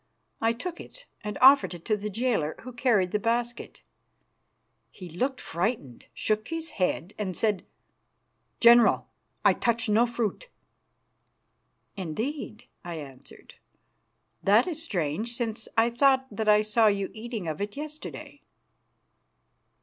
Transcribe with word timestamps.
I 0.41 0.51
took 0.53 0.81
it 0.81 1.05
and 1.23 1.37
offered 1.43 1.75
it 1.75 1.85
to 1.85 1.95
the 1.95 2.09
jailer 2.09 2.55
who 2.61 2.73
carried 2.73 3.11
the 3.11 3.19
basket. 3.19 3.83
He 4.89 5.07
looked 5.09 5.39
frightened, 5.39 6.05
shook 6.11 6.47
his 6.47 6.71
head, 6.71 7.13
and 7.19 7.37
said, 7.37 7.63
"General, 8.59 9.07
I 9.45 9.53
touch 9.53 9.89
no 9.89 10.07
fruit." 10.07 10.49
"Indeed," 11.95 12.65
I 12.83 12.95
answered. 12.95 13.53
"That 14.41 14.65
is 14.65 14.81
strange, 14.81 15.35
since 15.37 15.67
I 15.77 15.91
thought 15.91 16.25
that 16.35 16.49
I 16.49 16.63
saw 16.63 16.87
you 16.87 17.11
eating 17.13 17.47
of 17.47 17.61
it 17.61 17.77
yesterday." 17.77 18.41